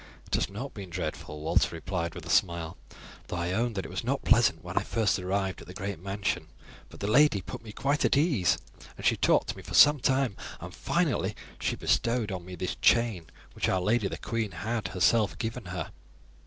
"It 0.25 0.33
has 0.33 0.49
not 0.49 0.73
been 0.73 0.89
dreadful," 0.89 1.41
Walter 1.41 1.75
replied 1.75 2.15
with 2.15 2.25
a 2.25 2.29
smile, 2.31 2.75
"though 3.27 3.35
I 3.35 3.51
own 3.51 3.73
that 3.73 3.85
it 3.85 3.91
was 3.91 4.03
not 4.03 4.23
pleasant 4.23 4.63
when 4.63 4.75
I 4.75 4.81
first 4.81 5.19
arrived 5.19 5.61
at 5.61 5.67
the 5.67 5.75
great 5.75 5.99
mansion; 6.01 6.47
but 6.89 7.01
the 7.01 7.05
lady 7.05 7.39
put 7.39 7.61
me 7.63 7.71
quite 7.71 8.03
at 8.03 8.15
my 8.15 8.21
ease, 8.23 8.57
and 8.97 9.05
she 9.05 9.15
talked 9.15 9.49
to 9.49 9.57
me 9.57 9.61
for 9.61 9.75
some 9.75 9.99
time, 9.99 10.35
and 10.59 10.73
finally 10.73 11.35
she 11.59 11.75
bestowed 11.75 12.31
on 12.31 12.43
me 12.45 12.55
this 12.55 12.77
chain, 12.81 13.27
which 13.53 13.69
our 13.69 13.79
lady, 13.79 14.07
the 14.07 14.17
queen, 14.17 14.49
had 14.53 14.87
herself 14.87 15.37
given 15.37 15.65
her." 15.65 15.91